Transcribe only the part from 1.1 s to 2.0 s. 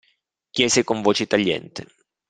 tagliente.